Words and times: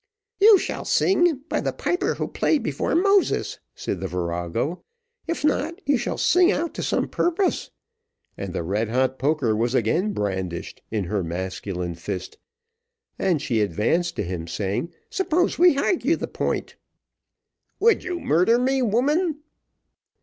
"You 0.39 0.57
shall 0.57 0.83
sing, 0.83 1.43
by 1.47 1.61
the 1.61 1.71
piper 1.71 2.15
who 2.15 2.27
played 2.27 2.63
before 2.63 2.95
Moses," 2.95 3.59
said 3.75 3.99
the 3.99 4.07
virago; 4.07 4.83
"if 5.27 5.45
not, 5.45 5.75
you 5.87 5.95
shall 5.99 6.17
sing 6.17 6.51
out 6.51 6.73
to 6.73 6.81
some 6.81 7.07
purpose;" 7.07 7.69
and 8.35 8.51
the 8.51 8.63
red 8.63 8.89
hot 8.89 9.19
poker 9.19 9.55
was 9.55 9.75
again 9.75 10.11
brandished 10.11 10.81
in 10.89 11.03
her 11.03 11.21
masculine 11.23 11.93
fist, 11.93 12.39
and 13.19 13.43
she 13.43 13.61
advanced 13.61 14.15
to 14.15 14.23
him, 14.23 14.47
saying, 14.47 14.91
"suppose 15.11 15.59
we 15.59 15.75
hargue 15.75 16.17
that 16.17 16.33
point?" 16.33 16.77
"Would 17.79 18.03
you 18.03 18.19
murder 18.19 18.57
me, 18.57 18.81
woman?" 18.81 19.41